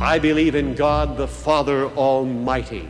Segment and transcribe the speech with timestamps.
[0.00, 2.88] I believe in God the Father Almighty.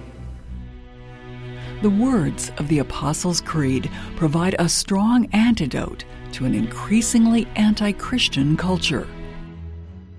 [1.83, 8.57] The words of the Apostles' Creed provide a strong antidote to an increasingly anti Christian
[8.57, 9.09] culture.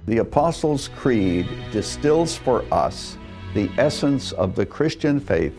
[0.05, 3.17] The Apostles' Creed distills for us
[3.53, 5.57] the essence of the Christian faith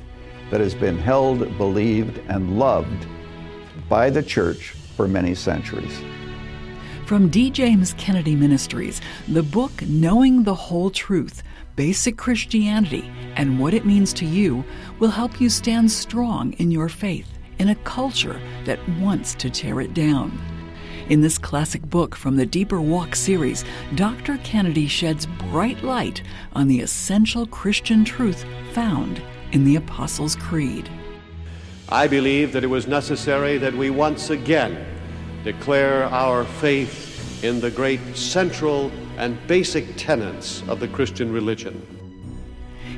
[0.51, 3.07] that has been held, believed, and loved
[3.89, 5.99] by the Church for many centuries.
[7.13, 7.51] From D.
[7.51, 11.43] James Kennedy Ministries, the book Knowing the Whole Truth
[11.77, 13.05] Basic Christianity
[13.37, 14.65] and What It Means to You
[14.99, 17.29] will help you stand strong in your faith
[17.59, 20.41] in a culture that wants to tear it down.
[21.11, 23.63] In this classic book from the Deeper Walk series,
[23.95, 24.39] Dr.
[24.39, 26.23] Kennedy sheds bright light
[26.55, 29.21] on the essential Christian truth found
[29.53, 30.89] in the Apostles' Creed.
[31.91, 34.92] I believe that it was necessary that we once again
[35.45, 41.81] declare our faith in the great central and basic tenets of the Christian religion.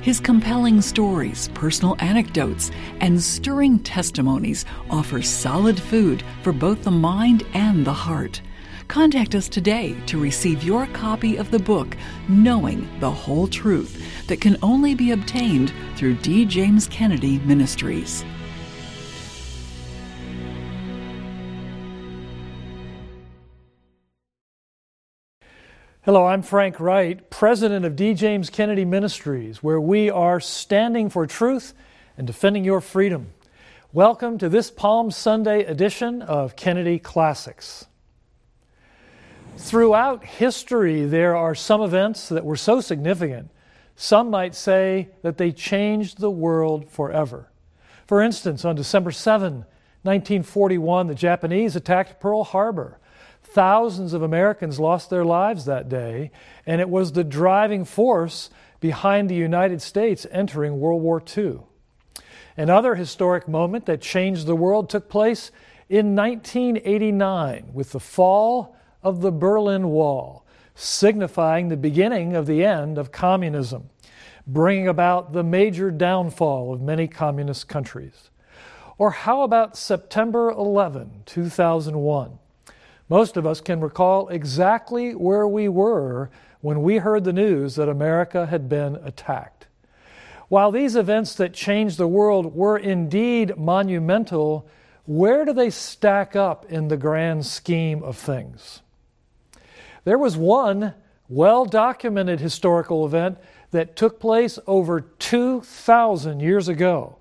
[0.03, 2.71] His compelling stories, personal anecdotes,
[3.01, 8.43] and stirring testimonies offer solid food for both the mind and the heart.
[8.87, 11.97] Contact us today to receive your copy of the book,
[12.29, 16.45] Knowing the Whole Truth, that can only be obtained through D.
[16.45, 18.27] James Kennedy Ministries.
[26.05, 28.13] Hello, I'm Frank Wright, president of D.
[28.13, 31.73] James Kennedy Ministries, where we are standing for truth
[32.19, 33.33] and defending your freedom.
[33.91, 37.87] Welcome to this Palm Sunday edition of Kennedy Classics.
[39.57, 43.51] Throughout history, there are some events that were so significant,
[43.97, 47.51] some might say that they changed the world forever.
[48.07, 49.65] For instance, on December 7,
[50.03, 52.99] 1941, the Japanese attacked Pearl Harbor.
[53.55, 56.33] Thousands of Americans lost their lives that day,
[56.67, 58.51] and it was the driving force
[58.81, 61.61] behind the United States entering World War II.
[62.57, 65.53] Another historic moment that changed the world took place
[65.89, 70.45] in 1989 with the fall of the Berlin Wall,
[70.75, 73.89] signifying the beginning of the end of communism,
[74.49, 78.31] bringing about the major downfall of many communist countries.
[78.99, 82.41] Or how about September 11, 2001?
[83.09, 87.89] Most of us can recall exactly where we were when we heard the news that
[87.89, 89.67] America had been attacked.
[90.49, 94.67] While these events that changed the world were indeed monumental,
[95.05, 98.81] where do they stack up in the grand scheme of things?
[100.05, 100.95] There was one
[101.29, 103.39] well documented historical event
[103.71, 107.17] that took place over 2,000 years ago.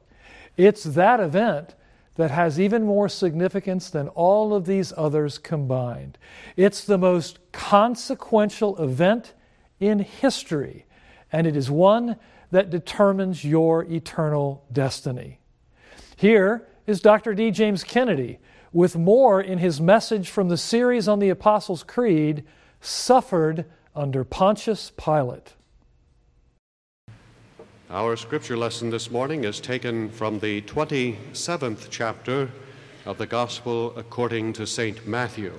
[0.55, 1.75] It's that event
[2.15, 6.17] that has even more significance than all of these others combined.
[6.55, 9.33] It's the most consequential event
[9.79, 10.85] in history,
[11.31, 12.17] and it is one
[12.51, 15.39] that determines your eternal destiny.
[16.15, 17.33] Here is Dr.
[17.33, 17.49] D.
[17.49, 18.39] James Kennedy
[18.71, 22.43] with more in his message from the series on the Apostles' Creed
[22.81, 23.65] Suffered
[23.95, 25.53] under Pontius Pilate.
[27.93, 32.49] Our scripture lesson this morning is taken from the 27th chapter
[33.05, 35.05] of the Gospel according to St.
[35.07, 35.53] Matthew.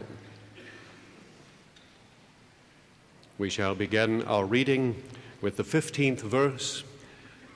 [3.39, 5.01] We shall begin our reading
[5.41, 6.83] with the 15th verse.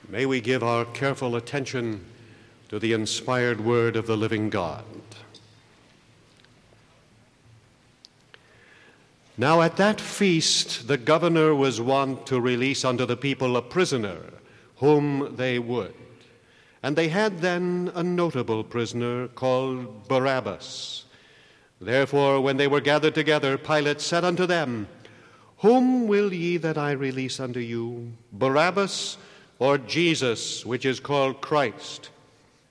[0.07, 2.05] May we give our careful attention
[2.69, 4.85] to the inspired word of the living God.
[9.37, 14.38] Now, at that feast, the governor was wont to release unto the people a prisoner
[14.79, 15.93] whom they would.
[16.81, 21.05] And they had then a notable prisoner called Barabbas.
[21.81, 24.87] Therefore, when they were gathered together, Pilate said unto them,
[25.57, 29.17] Whom will ye that I release unto you, Barabbas
[29.59, 32.09] or Jesus, which is called Christ?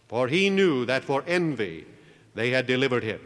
[0.08, 1.84] For he knew that for envy
[2.34, 3.20] they had delivered him.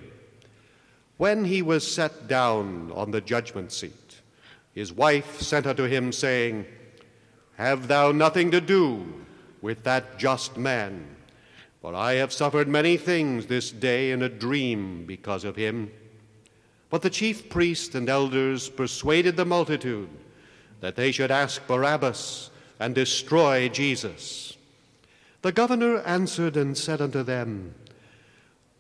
[1.17, 4.21] When he was set down on the judgment seat,
[4.75, 6.67] his wife sent unto him, saying,
[7.57, 9.25] have thou nothing to do
[9.61, 11.17] with that just man.
[11.81, 15.91] For I have suffered many things this day in a dream because of him.
[16.91, 20.11] But the chief priests and elders persuaded the multitude
[20.81, 24.57] that they should ask Barabbas and destroy Jesus.
[25.43, 27.75] The governor answered and said unto them,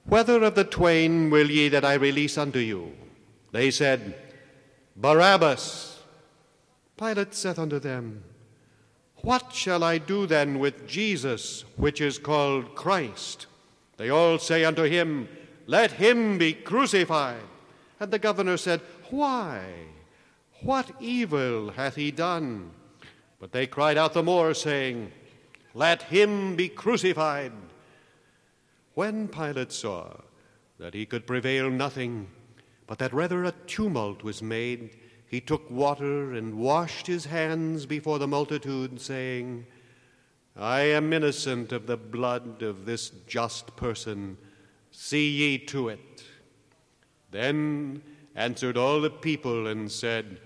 [0.05, 2.93] Whether of the twain will ye that I release unto you?
[3.51, 4.15] They said,
[4.97, 6.01] Barabbas.
[6.97, 8.23] Pilate saith unto them,
[9.23, 13.47] What shall I do then with Jesus, which is called Christ?
[13.97, 15.29] They all say unto him,
[15.67, 17.43] Let him be crucified.
[18.01, 18.81] And the governor said,
[19.11, 19.63] Why?
[20.63, 22.73] What evil hath he done?
[23.39, 25.13] But they cried out the more, saying,
[25.73, 27.53] Let him be crucified.
[28.95, 30.17] When Pilate saw
[30.79, 32.29] that he could prevail nothing,
[32.89, 34.97] but that rather a tumult was made,
[35.33, 39.67] he took water and washed his hands before the multitude, saying,
[40.55, 44.37] I am innocent of the blood of this just person.
[44.91, 46.23] See ye to it.
[47.31, 48.03] Then
[48.35, 50.39] answered all the people and said,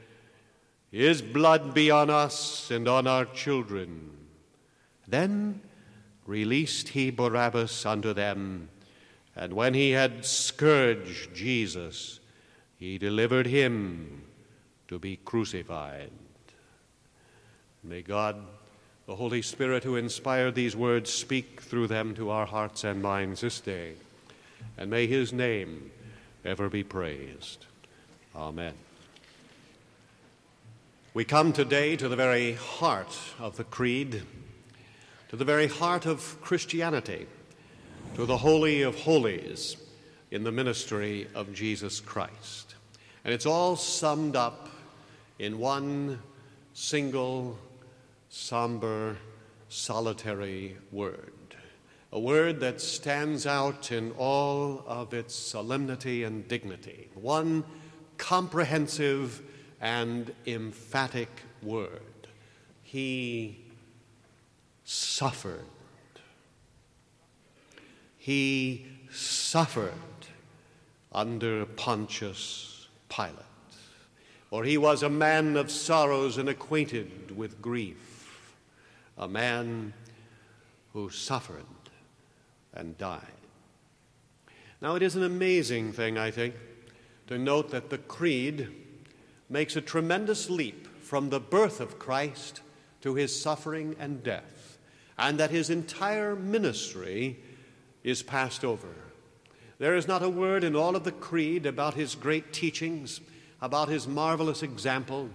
[0.92, 4.12] His blood be on us and on our children.
[5.08, 5.62] Then
[6.26, 8.68] released he Barabbas unto them,
[9.34, 12.20] and when he had scourged Jesus,
[12.76, 14.25] he delivered him
[14.88, 16.10] to be crucified.
[17.82, 18.36] May God,
[19.06, 23.40] the Holy Spirit who inspired these words, speak through them to our hearts and minds
[23.40, 23.94] this day,
[24.76, 25.90] and may his name
[26.44, 27.66] ever be praised.
[28.34, 28.74] Amen.
[31.14, 34.22] We come today to the very heart of the Creed,
[35.30, 37.26] to the very heart of Christianity,
[38.16, 39.76] to the Holy of Holies
[40.30, 42.74] in the ministry of Jesus Christ.
[43.24, 44.68] And it's all summed up
[45.38, 46.20] in one
[46.72, 47.58] single,
[48.28, 49.16] somber,
[49.68, 51.32] solitary word.
[52.12, 57.08] A word that stands out in all of its solemnity and dignity.
[57.14, 57.64] One
[58.16, 59.42] comprehensive
[59.80, 61.28] and emphatic
[61.62, 62.00] word.
[62.82, 63.64] He
[64.84, 65.64] suffered.
[68.16, 69.92] He suffered
[71.12, 73.55] under Pontius Pilate.
[74.56, 78.56] For he was a man of sorrows and acquainted with grief,
[79.18, 79.92] a man
[80.94, 81.66] who suffered
[82.72, 83.20] and died.
[84.80, 86.54] Now, it is an amazing thing, I think,
[87.26, 88.68] to note that the Creed
[89.50, 92.62] makes a tremendous leap from the birth of Christ
[93.02, 94.78] to his suffering and death,
[95.18, 97.36] and that his entire ministry
[98.02, 98.88] is passed over.
[99.78, 103.20] There is not a word in all of the Creed about his great teachings,
[103.60, 105.28] about his marvelous example,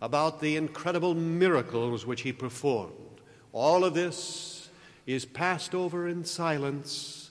[0.00, 2.92] about the incredible miracles which he performed.
[3.52, 4.68] All of this
[5.06, 7.30] is passed over in silence,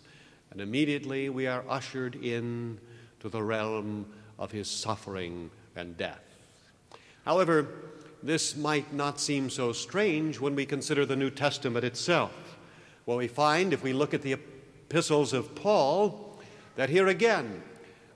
[0.51, 2.79] and immediately we are ushered in
[3.19, 4.05] to the realm
[4.39, 6.21] of his suffering and death.
[7.25, 7.67] However,
[8.23, 12.57] this might not seem so strange when we consider the New Testament itself.
[13.05, 16.39] Well, we find, if we look at the epistles of Paul,
[16.75, 17.61] that here again,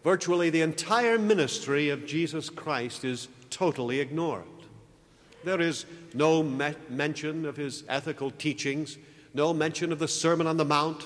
[0.03, 4.43] virtually the entire ministry of Jesus Christ is totally ignored.
[5.43, 8.97] There is no me- mention of his ethical teachings,
[9.33, 11.03] no mention of the Sermon on the Mount,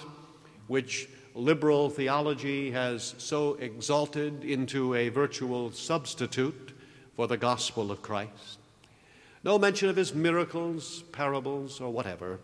[0.67, 6.73] which liberal theology has so exalted into a virtual substitute
[7.15, 8.59] for the gospel of Christ.
[9.43, 12.39] No mention of his miracles, parables, or whatever,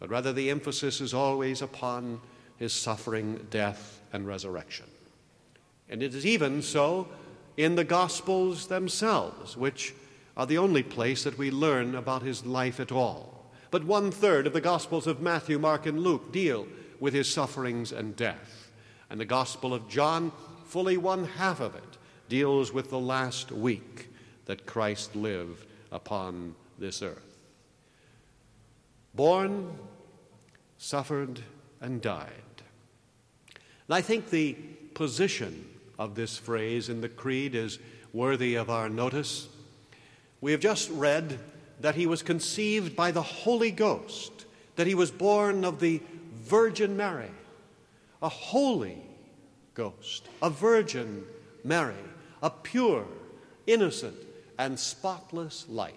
[0.00, 2.20] but rather the emphasis is always upon
[2.58, 4.86] his suffering, death, and resurrection.
[5.88, 7.08] And it is even so
[7.56, 9.94] in the Gospels themselves, which
[10.36, 13.50] are the only place that we learn about his life at all.
[13.70, 16.66] But one third of the Gospels of Matthew, Mark, and Luke deal
[17.00, 18.70] with his sufferings and death.
[19.10, 20.32] And the Gospel of John,
[20.66, 24.08] fully one half of it, deals with the last week
[24.46, 27.38] that Christ lived upon this earth.
[29.14, 29.78] Born,
[30.78, 31.40] suffered,
[31.80, 32.30] and died.
[33.88, 34.54] And I think the
[34.94, 35.64] position
[35.98, 37.78] of this phrase in the Creed is
[38.12, 39.48] worthy of our notice.
[40.40, 41.38] We have just read
[41.80, 46.00] that he was conceived by the Holy Ghost, that he was born of the
[46.34, 47.30] Virgin Mary,
[48.22, 49.02] a holy
[49.74, 51.24] ghost, a Virgin
[51.64, 51.94] Mary,
[52.42, 53.06] a pure,
[53.66, 54.16] innocent,
[54.58, 55.94] and spotless life.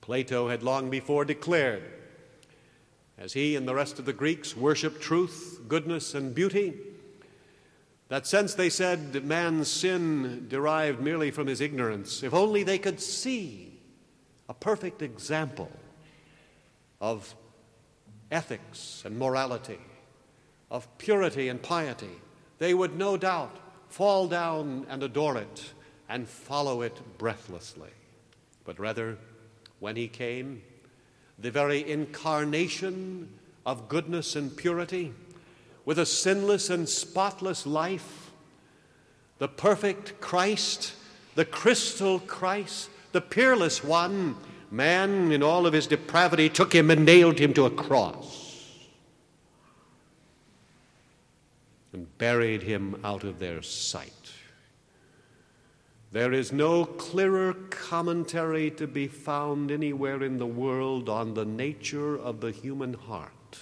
[0.00, 1.82] Plato had long before declared,
[3.18, 6.74] as he and the rest of the Greeks worshiped truth, goodness, and beauty,
[8.10, 13.00] that since they said man's sin derived merely from his ignorance, if only they could
[13.00, 13.80] see
[14.48, 15.70] a perfect example
[17.00, 17.36] of
[18.32, 19.78] ethics and morality,
[20.72, 22.10] of purity and piety,
[22.58, 23.56] they would no doubt
[23.88, 25.72] fall down and adore it
[26.08, 27.90] and follow it breathlessly.
[28.64, 29.16] but rather,
[29.78, 30.60] when he came,
[31.38, 33.28] the very incarnation
[33.64, 35.14] of goodness and purity,
[35.84, 38.30] with a sinless and spotless life,
[39.38, 40.94] the perfect Christ,
[41.34, 44.36] the crystal Christ, the peerless one,
[44.70, 48.78] man in all of his depravity took him and nailed him to a cross
[51.92, 54.12] and buried him out of their sight.
[56.12, 62.18] There is no clearer commentary to be found anywhere in the world on the nature
[62.18, 63.58] of the human heart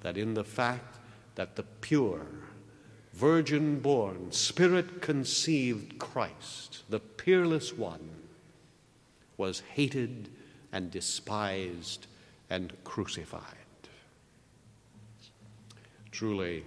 [0.00, 0.99] than in the fact
[1.40, 2.26] that the pure,
[3.14, 8.10] virgin born, spirit conceived Christ, the peerless one,
[9.38, 10.28] was hated
[10.70, 12.08] and despised
[12.50, 13.42] and crucified.
[16.12, 16.62] Truly,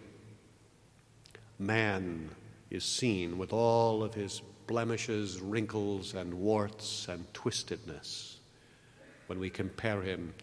[1.60, 2.32] man
[2.72, 8.38] is seen with all of his blemishes, wrinkles, and warts and twistedness
[9.28, 10.34] when we compare him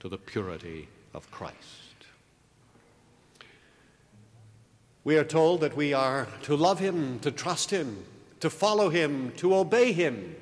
[0.00, 1.85] to the purity of Christ.
[5.06, 8.04] We are told that we are to love him, to trust him,
[8.40, 10.34] to follow him, to obey him.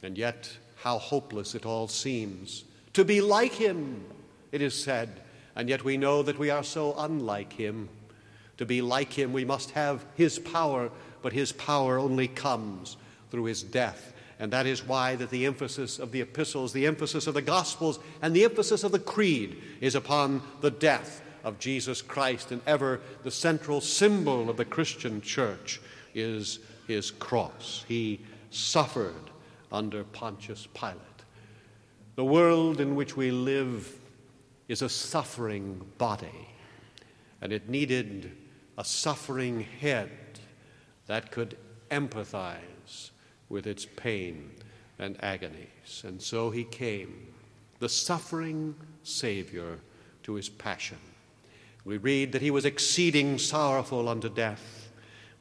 [0.00, 2.62] And yet, how hopeless it all seems.
[2.92, 4.04] To be like him,
[4.52, 5.22] it is said,
[5.56, 7.88] and yet we know that we are so unlike him.
[8.58, 12.96] To be like him, we must have his power but his power only comes
[13.32, 14.12] through his death.
[14.38, 17.98] And that is why that the emphasis of the epistles, the emphasis of the gospels,
[18.22, 22.52] and the emphasis of the creed is upon the death of Jesus Christ.
[22.52, 25.80] And ever the central symbol of the Christian church
[26.14, 27.84] is his cross.
[27.88, 29.30] He suffered
[29.72, 30.96] under Pontius Pilate.
[32.16, 33.94] The world in which we live
[34.68, 36.48] is a suffering body,
[37.40, 38.32] and it needed
[38.76, 40.10] a suffering head
[41.06, 41.56] that could
[41.90, 43.10] empathize
[43.48, 44.50] with its pain
[44.98, 46.02] and agonies.
[46.04, 47.28] And so he came,
[47.78, 48.74] the suffering
[49.04, 49.78] Savior,
[50.24, 50.98] to his passion.
[51.88, 54.90] We read that he was exceeding sorrowful unto death.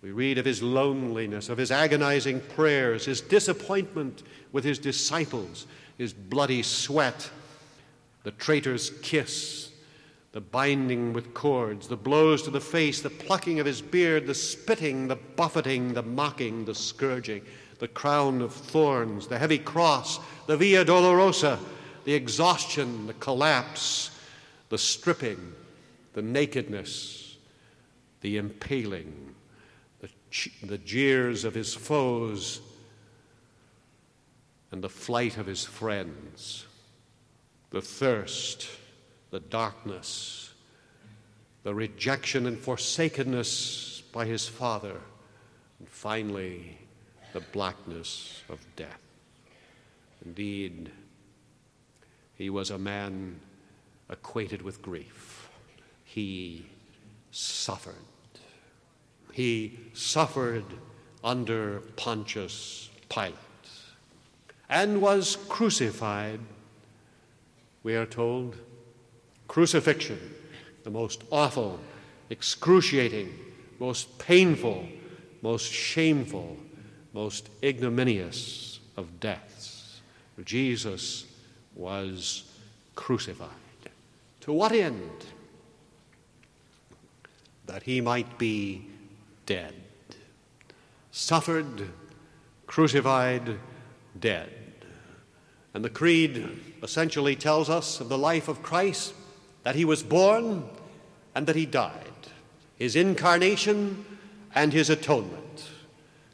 [0.02, 4.24] We read of his loneliness, of his agonizing prayers, his disappointment
[4.54, 7.30] with his disciples, his bloody sweat,
[8.24, 9.72] the traitor's kiss,
[10.32, 14.34] the binding with cords, the blows to the face, the plucking of his beard, the
[14.34, 17.42] spitting, the buffeting, the mocking, the scourging,
[17.80, 21.60] the crown of thorns, the heavy cross, the via dolorosa,
[22.06, 24.12] the exhaustion, the collapse,
[24.70, 25.54] the stripping,
[26.18, 27.38] the nakedness,
[28.22, 29.36] the impaling,
[30.00, 30.10] the,
[30.64, 32.60] the jeers of his foes,
[34.72, 36.66] and the flight of his friends,
[37.70, 38.68] the thirst
[39.30, 40.54] the darkness,
[41.62, 45.00] the rejection and forsakenness by his father,
[45.78, 46.80] and finally,
[47.34, 49.02] the blackness of death.
[50.26, 50.90] Indeed,
[52.34, 53.40] he was a man
[54.10, 55.27] acquainted with grief.
[56.18, 56.66] He
[57.30, 57.94] suffered.
[59.34, 60.66] He suffered
[61.24, 63.36] under Pontius Pilate
[64.68, 66.40] and was crucified,
[67.84, 68.56] we are told,
[69.48, 70.20] Crucifixion,
[70.84, 71.80] the most awful,
[72.32, 73.32] excruciating,
[73.78, 74.88] most painful,
[75.44, 76.58] most shameful,
[77.14, 80.02] most ignominious of deaths.
[80.44, 81.26] Jesus
[81.76, 82.52] was
[82.96, 83.52] crucified.
[84.42, 85.12] To what end?
[87.68, 88.88] That he might be
[89.46, 89.74] dead.
[91.12, 91.90] Suffered,
[92.66, 93.58] crucified,
[94.20, 94.52] dead.
[95.74, 99.14] And the Creed essentially tells us of the life of Christ
[99.64, 100.68] that he was born
[101.36, 102.28] and that he died,
[102.78, 104.06] his incarnation
[104.56, 105.70] and his atonement.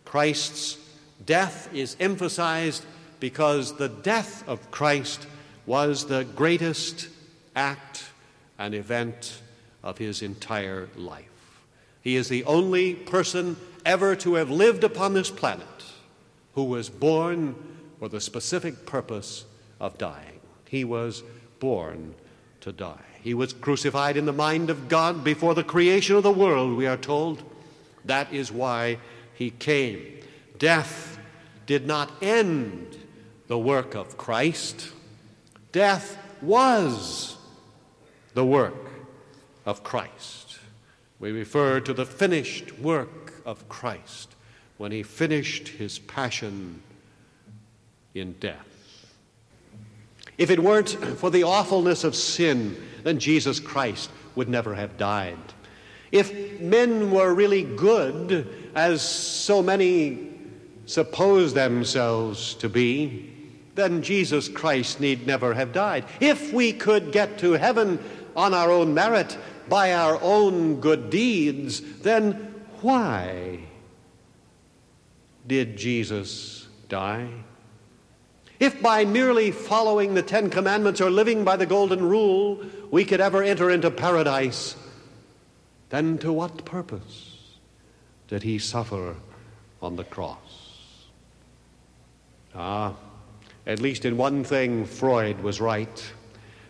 [0.06, 0.78] Christ's
[1.26, 2.86] death is emphasized
[3.20, 5.28] because the death of Christ
[5.66, 7.10] was the greatest
[7.56, 8.06] act
[8.60, 9.42] and event
[9.84, 11.62] of his entire life.
[12.02, 15.68] He is the only person ever to have lived upon this planet
[16.56, 17.56] who was born
[18.00, 19.46] for the specific purpose
[19.80, 20.40] of dying.
[20.70, 21.24] He was
[21.60, 22.16] born
[22.62, 22.98] to die.
[23.22, 26.88] He was crucified in the mind of God before the creation of the world, we
[26.88, 27.44] are told.
[28.06, 28.98] That is why
[29.34, 30.20] he came.
[30.58, 31.18] Death
[31.66, 32.98] did not end
[33.48, 34.90] the work of Christ,
[35.72, 37.38] death was
[38.34, 38.93] the work
[39.66, 40.60] of Christ.
[41.20, 44.36] We refer to the finished work of Christ
[44.78, 46.82] when he finished his passion
[48.14, 48.68] in death.
[50.38, 55.38] If it weren't for the awfulness of sin, then Jesus Christ would never have died.
[56.12, 60.30] If men were really good, as so many
[60.86, 63.30] suppose themselves to be,
[63.76, 66.06] then Jesus Christ need never have died.
[66.20, 68.00] If we could get to heaven
[68.36, 69.38] on our own merit,
[69.70, 72.34] by our own good deeds, then
[72.82, 73.60] why
[75.48, 77.30] did Jesus die?
[78.60, 83.20] If by merely following the Ten Commandments or living by the Golden Rule we could
[83.20, 84.76] ever enter into paradise,
[85.90, 87.58] then to what purpose
[88.28, 89.16] did he suffer
[89.82, 91.08] on the cross?
[92.56, 92.96] Ah,
[93.66, 96.14] at least in one thing, Freud was right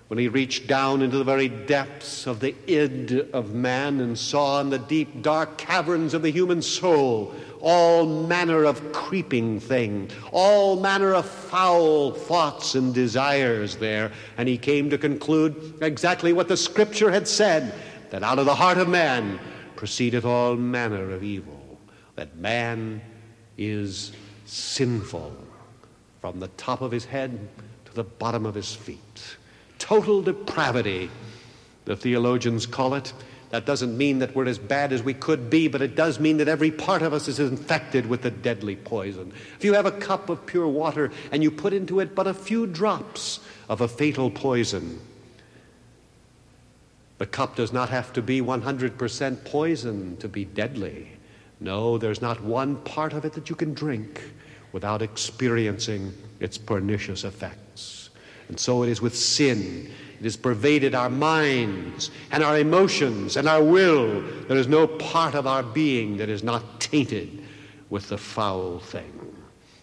[0.07, 4.59] when he reached down into the very depths of the id of man and saw
[4.61, 7.33] in the deep, dark caverns of the human soul
[7.63, 14.11] all manner of creeping thing, all manner of foul thoughts and desires there.
[14.37, 17.73] And he came to conclude exactly what the scripture had said
[18.09, 19.39] that out of the heart of man
[19.77, 21.79] proceedeth all manner of evil,
[22.15, 23.01] that man
[23.57, 24.11] is
[24.45, 25.33] sinful
[26.19, 27.47] from the top of his head
[27.85, 29.37] to the bottom of his feet.
[29.83, 31.09] Total depravity,
[31.83, 33.11] the theologians call it.
[33.49, 36.37] That doesn't mean that we're as bad as we could be, but it does mean
[36.37, 39.33] that every part of us is infected with the deadly poison.
[39.57, 42.33] If you have a cup of pure water and you put into it but a
[42.33, 45.01] few drops of a fatal poison,
[47.17, 51.09] the cup does not have to be 100% poison to be deadly.
[51.59, 54.21] No, there's not one part of it that you can drink
[54.71, 58.02] without experiencing its pernicious effects.
[58.49, 59.89] And so it is with sin.
[60.19, 64.21] It has pervaded our minds and our emotions and our will.
[64.47, 67.43] There is no part of our being that is not tainted
[67.89, 69.35] with the foul thing.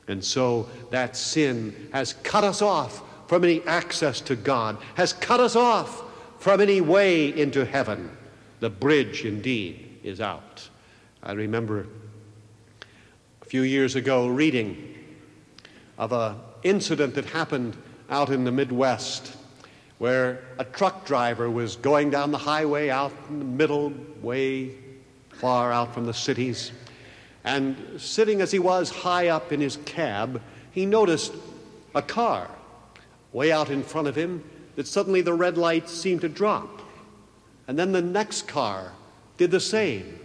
[0.09, 5.39] And so that sin has cut us off from any access to God, has cut
[5.39, 6.03] us off
[6.41, 8.11] from any way into heaven.
[8.59, 10.69] The bridge, indeed, is out.
[11.23, 11.87] I remember
[13.43, 14.97] a few years ago reading
[15.99, 17.77] of an incident that happened
[18.11, 19.37] out in the Midwest
[19.99, 24.71] where a truck driver was going down the highway out in the middle, way
[25.29, 26.73] far out from the cities.
[27.45, 30.41] And sitting as he was high up in his cab,
[30.73, 31.35] he noticed
[31.95, 32.49] a car
[33.33, 34.43] way out in front of him
[34.77, 36.81] that suddenly the red light seemed to drop.
[37.69, 38.93] And then the next car
[39.37, 40.19] did the same.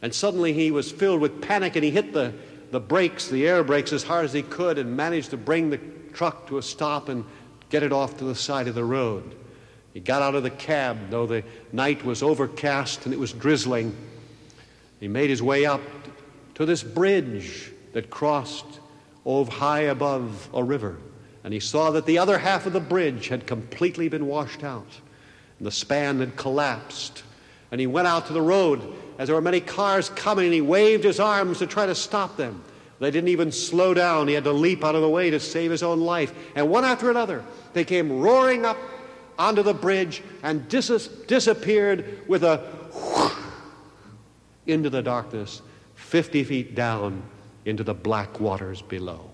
[0.00, 2.32] And suddenly he was filled with panic and he hit the,
[2.70, 5.80] the brakes, the air brakes, as hard as he could and managed to bring the
[6.14, 7.24] truck to a stop and
[7.70, 9.34] get it off to the side of the road.
[9.92, 13.94] He got out of the cab, though the night was overcast and it was drizzling.
[15.00, 15.82] He made his way up
[16.54, 18.80] to this bridge that crossed
[19.24, 20.96] over high above a river.
[21.44, 24.88] And he saw that the other half of the bridge had completely been washed out.
[25.58, 27.22] And the span had collapsed.
[27.70, 28.80] And he went out to the road
[29.18, 32.36] as there were many cars coming, and he waved his arms to try to stop
[32.36, 32.62] them.
[33.04, 34.28] They didn't even slow down.
[34.28, 36.32] He had to leap out of the way to save his own life.
[36.54, 38.78] And one after another, they came roaring up
[39.38, 42.56] onto the bridge and dis- disappeared with a
[42.94, 43.32] whoosh
[44.66, 45.60] into the darkness,
[45.96, 47.22] 50 feet down
[47.66, 49.30] into the black waters below.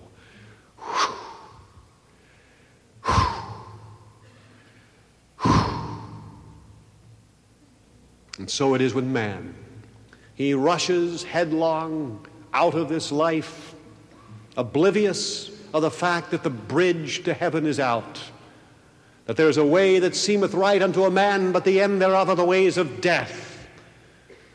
[8.37, 9.55] And so it is with man.
[10.35, 13.73] He rushes headlong out of this life,
[14.57, 18.19] oblivious of the fact that the bridge to heaven is out,
[19.25, 22.29] that there is a way that seemeth right unto a man, but the end thereof
[22.29, 23.67] are the ways of death.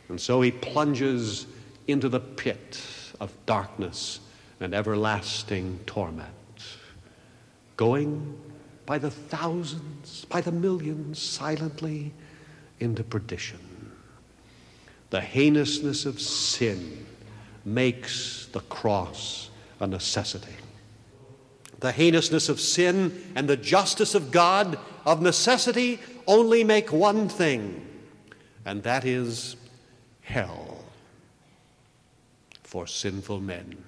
[0.08, 1.46] And so he plunges
[1.88, 2.80] into the pit
[3.20, 4.20] of darkness
[4.60, 6.28] and everlasting torment,
[7.76, 8.38] going
[8.84, 12.12] by the thousands, by the millions, silently
[12.78, 13.58] into perdition.
[15.10, 17.06] The heinousness of sin
[17.66, 19.50] makes the cross
[19.80, 20.54] a necessity.
[21.80, 27.84] The heinousness of sin and the justice of God of necessity only make one thing,
[28.64, 29.56] and that is
[30.22, 30.84] hell
[32.62, 33.84] for sinful men.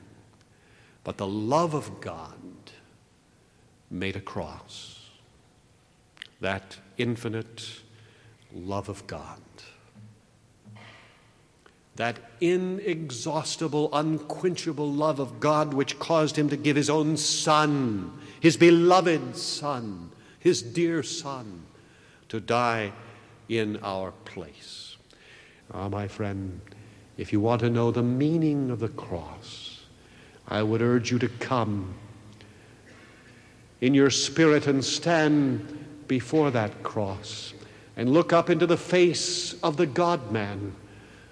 [1.04, 2.34] But the love of God
[3.90, 5.06] made a cross,
[6.40, 7.80] that infinite
[8.52, 9.40] love of God
[11.98, 18.56] that inexhaustible, unquenchable love of God which caused him to give his own Son, his
[18.56, 21.66] beloved Son, his dear Son,
[22.28, 22.92] to die
[23.48, 24.96] in our place.
[25.74, 26.60] Ah, my friend,
[27.16, 29.80] if you want to know the meaning of the cross,
[30.46, 31.94] I would urge you to come
[33.80, 37.54] in your spirit and stand before that cross
[37.96, 40.76] and look up into the face of the God man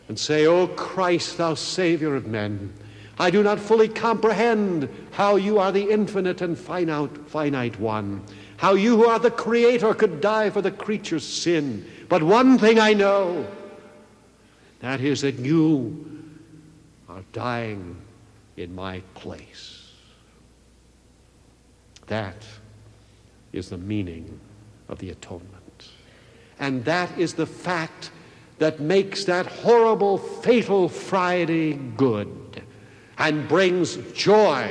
[0.08, 2.72] and say, O Christ, thou Savior of men,
[3.18, 8.22] I do not fully comprehend how you are the infinite and finite, one,
[8.58, 11.90] how you who are the creator could die for the creature's sin.
[12.08, 13.46] But one thing I know
[14.80, 16.22] that is that you
[17.08, 17.96] are dying
[18.56, 19.90] in my place.
[22.06, 22.44] That
[23.52, 24.38] is the meaning
[24.88, 25.88] of the atonement.
[26.58, 28.10] And that is the fact
[28.58, 32.62] that makes that horrible, fatal Friday good
[33.18, 34.70] and brings joy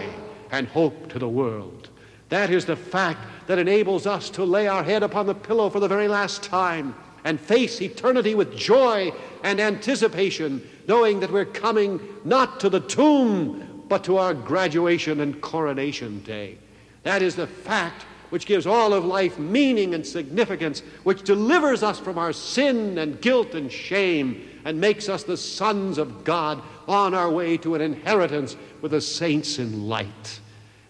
[0.52, 1.90] and hope to the world.
[2.30, 5.80] That is the fact that enables us to lay our head upon the pillow for
[5.80, 9.12] the very last time and face eternity with joy
[9.44, 15.42] and anticipation, knowing that we're coming not to the tomb, but to our graduation and
[15.42, 16.58] coronation day.
[17.04, 22.00] That is the fact which gives all of life meaning and significance, which delivers us
[22.00, 27.14] from our sin and guilt and shame, and makes us the sons of God on
[27.14, 30.40] our way to an inheritance with the saints in light.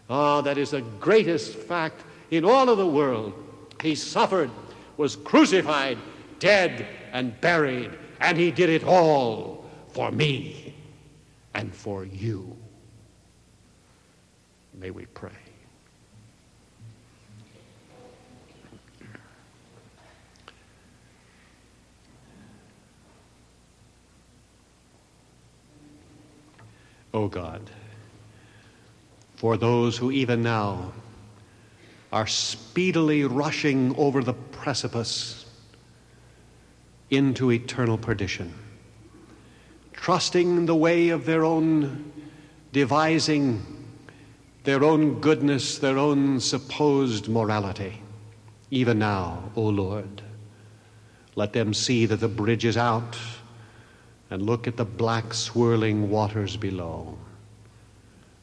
[0.09, 3.33] Ah, oh, that is the greatest fact in all of the world.
[3.81, 4.49] He suffered,
[4.97, 5.97] was crucified,
[6.39, 10.73] dead, and buried, and he did it all for me
[11.53, 12.55] and for you.
[14.73, 15.44] May we pray.
[27.15, 27.61] O God,
[29.35, 30.91] for those who even now
[32.11, 35.45] are speedily rushing over the precipice
[37.09, 38.53] into eternal perdition,
[39.93, 42.11] trusting the way of their own
[42.73, 43.65] devising,
[44.65, 48.01] their own goodness, their own supposed morality.
[48.71, 50.21] Even now, O Lord,
[51.35, 53.17] let them see that the bridge is out
[54.29, 57.17] and look at the black swirling waters below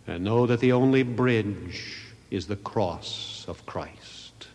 [0.07, 4.49] and know that the only bridge is the cross of Christ.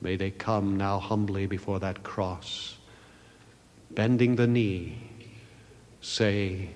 [0.00, 2.76] May they come now humbly before that cross,
[3.90, 4.98] bending the knee,
[6.00, 6.70] say,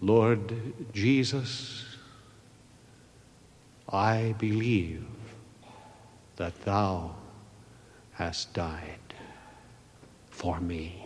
[0.00, 0.54] Lord
[0.92, 1.84] Jesus,
[3.88, 5.04] I believe
[6.36, 7.14] that thou
[8.12, 9.14] hast died
[10.30, 11.05] for me.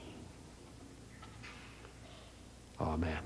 [2.80, 3.18] Amen.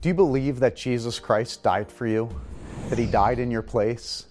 [0.00, 2.30] Do you believe that Jesus Christ died for you?
[2.88, 4.26] That he died in your place?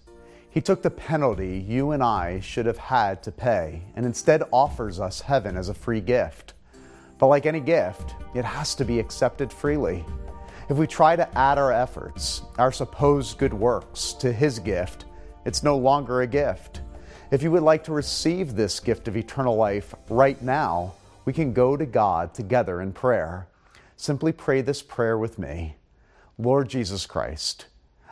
[0.49, 4.99] He took the penalty you and I should have had to pay and instead offers
[4.99, 6.53] us heaven as a free gift.
[7.19, 10.03] But like any gift, it has to be accepted freely.
[10.69, 15.05] If we try to add our efforts, our supposed good works, to his gift,
[15.45, 16.81] it's no longer a gift.
[17.31, 20.93] If you would like to receive this gift of eternal life right now,
[21.29, 23.47] we can go to God together in prayer.
[23.95, 25.75] Simply pray this prayer with me
[26.39, 27.67] Lord Jesus Christ,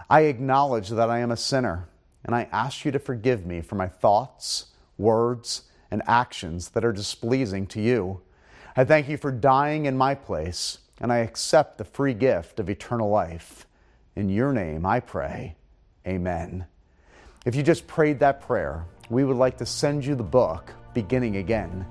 [0.07, 1.89] I acknowledge that I am a sinner,
[2.23, 4.67] and I ask you to forgive me for my thoughts,
[4.99, 8.21] words, and actions that are displeasing to you.
[8.75, 12.69] I thank you for dying in my place, and I accept the free gift of
[12.69, 13.65] eternal life.
[14.15, 15.55] In your name I pray.
[16.05, 16.67] Amen.
[17.47, 21.37] If you just prayed that prayer, we would like to send you the book, Beginning
[21.37, 21.83] Again.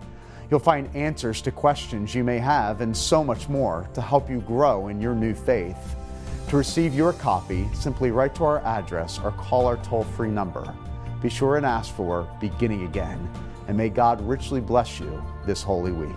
[0.51, 4.41] You'll find answers to questions you may have and so much more to help you
[4.41, 5.97] grow in your new faith.
[6.49, 10.73] To receive your copy, simply write to our address or call our toll free number.
[11.21, 13.29] Be sure and ask for Beginning Again,
[13.67, 16.11] and may God richly bless you this Holy Week.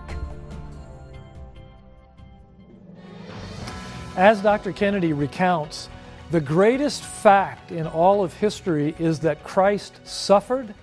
[4.15, 4.71] As Dr.
[4.71, 5.89] Kennedy recounts,
[6.29, 10.75] the greatest fact in all of history is that Christ suffered,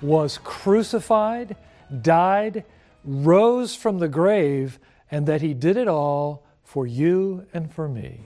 [0.00, 1.56] was crucified,
[2.00, 2.64] died,
[3.06, 4.78] rose from the grave,
[5.10, 8.20] and that he did it all for you and for me.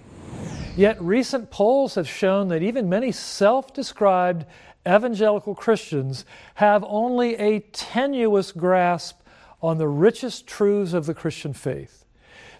[0.76, 4.46] Yet recent polls have shown that even many self described
[4.88, 9.20] evangelical Christians have only a tenuous grasp
[9.62, 12.06] on the richest truths of the Christian faith.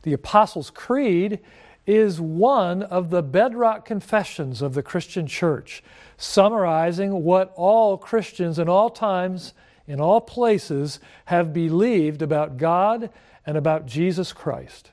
[0.02, 1.40] The Apostles' Creed
[1.87, 5.83] is one of the bedrock confessions of the Christian church,
[6.16, 9.54] summarizing what all Christians in all times
[9.90, 13.11] in all places have believed about God
[13.44, 14.92] and about Jesus Christ.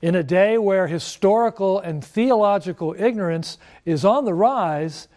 [0.00, 5.08] In a day where historical and theological ignorance is on the rise,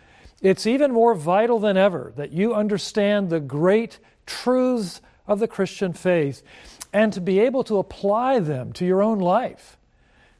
[0.42, 5.94] it's even more vital than ever that you understand the great truths of the Christian
[5.94, 6.42] faith
[6.92, 9.78] and to be able to apply them to your own life.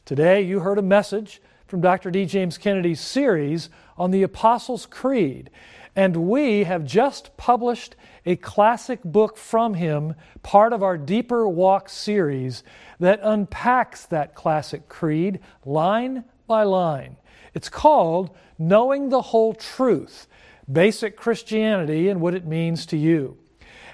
[0.06, 2.10] Today, you heard a message from Dr.
[2.10, 2.26] D.
[2.26, 5.52] James Kennedy's series on the Apostles' Creed,
[5.96, 11.90] and we have just published a classic book from him, part of our Deeper Walk
[11.90, 12.64] series,
[13.00, 17.18] that unpacks that classic creed line by line.
[17.54, 20.28] It's called Knowing the Whole Truth
[20.72, 23.38] Basic Christianity and What It Means to You.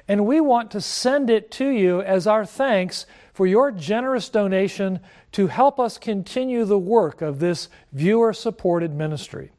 [0.08, 5.00] And we want to send it to you as our thanks for your generous donation
[5.34, 9.52] to help us continue the work of this viewer supported ministry.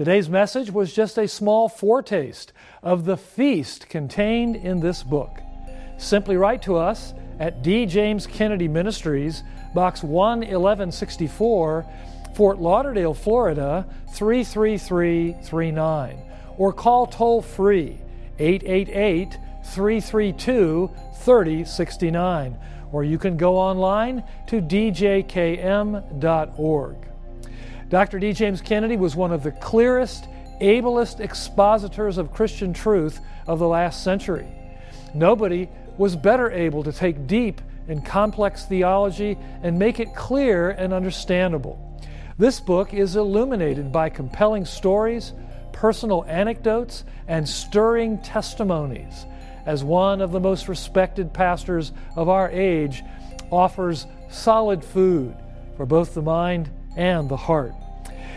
[0.00, 5.40] Today's message was just a small foretaste of the feast contained in this book.
[5.98, 7.84] Simply write to us at D.
[7.84, 9.42] James Kennedy Ministries,
[9.74, 11.84] Box 11164,
[12.34, 16.22] Fort Lauderdale, Florida 33339,
[16.56, 18.00] or call toll free
[18.38, 19.36] 888
[19.66, 22.58] 332 3069,
[22.90, 25.26] or you can go online to djkm.org.
[27.90, 28.20] Dr.
[28.20, 28.32] D.
[28.32, 30.28] James Kennedy was one of the clearest,
[30.60, 34.46] ablest expositors of Christian truth of the last century.
[35.12, 40.92] Nobody was better able to take deep and complex theology and make it clear and
[40.92, 42.00] understandable.
[42.38, 45.32] This book is illuminated by compelling stories,
[45.72, 49.26] personal anecdotes, and stirring testimonies.
[49.66, 53.02] As one of the most respected pastors of our age
[53.50, 55.34] offers solid food
[55.76, 57.74] for both the mind and the heart.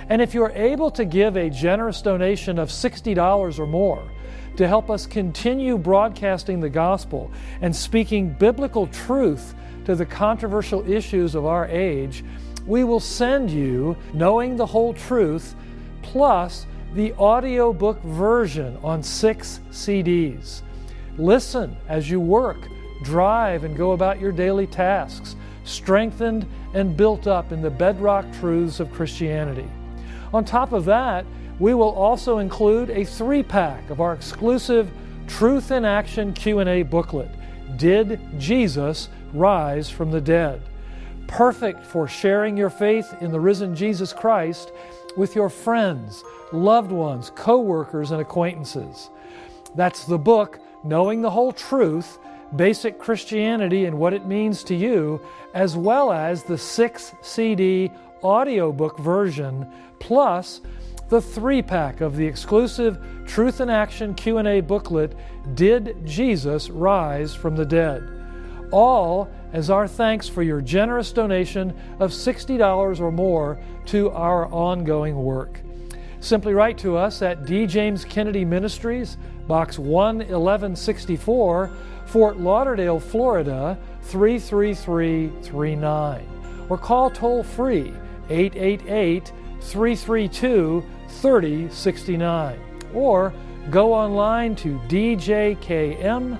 [0.09, 4.03] And if you're able to give a generous donation of $60 or more,
[4.57, 11.35] to help us continue broadcasting the gospel and speaking biblical truth to the controversial issues
[11.35, 12.23] of our age,
[12.65, 15.55] we will send you Knowing the Whole Truth
[16.01, 20.61] plus the audiobook version on six CDs.
[21.17, 22.67] Listen as you work,
[23.03, 28.79] drive, and go about your daily tasks, strengthened and built up in the bedrock truths
[28.79, 29.69] of Christianity.
[30.33, 31.25] On top of that,
[31.59, 34.91] we will also include a three-pack of our exclusive
[35.27, 37.29] Truth in Action Q&A booklet,
[37.77, 40.61] Did Jesus Rise from the Dead?
[41.27, 44.71] Perfect for sharing your faith in the risen Jesus Christ
[45.15, 49.09] with your friends, loved ones, co-workers, and acquaintances.
[49.75, 52.19] That's the book Knowing the Whole Truth,
[52.55, 55.21] Basic Christianity and What It Means to You,
[55.53, 57.91] as well as the 6 CD
[58.23, 59.67] audiobook version
[59.99, 60.61] plus
[61.09, 65.15] the three pack of the exclusive Truth in Action Q&A booklet
[65.55, 68.09] Did Jesus Rise from the Dead?
[68.71, 75.23] All as our thanks for your generous donation of $60 or more to our ongoing
[75.23, 75.59] work.
[76.19, 77.67] Simply write to us at D.
[77.67, 81.69] James Kennedy Ministries, Box 11164,
[82.13, 86.27] Fort Lauderdale, Florida 33339,
[86.69, 87.91] or call toll free
[88.29, 92.59] 888 332 3069
[92.93, 93.33] or
[93.71, 96.37] go online to djkm.org.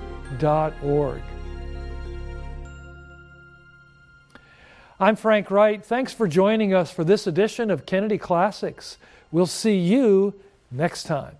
[5.00, 5.84] I'm Frank Wright.
[5.84, 8.96] Thanks for joining us for this edition of Kennedy Classics.
[9.32, 10.34] We'll see you
[10.70, 11.34] next time.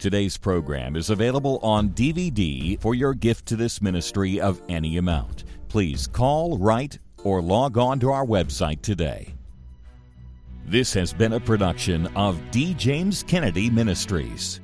[0.00, 5.44] Today's program is available on DVD for your gift to this ministry of any amount.
[5.68, 9.34] Please call, write, or log on to our website today.
[10.64, 12.72] This has been a production of D.
[12.72, 14.59] James Kennedy Ministries.